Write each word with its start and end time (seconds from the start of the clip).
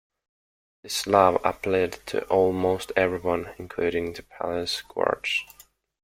This 0.81 1.05
law 1.05 1.35
applied 1.43 1.99
to 2.07 2.25
almost 2.25 2.91
everyone, 2.95 3.53
including 3.59 4.13
the 4.13 4.23
palace 4.23 4.81
guards. 4.81 5.43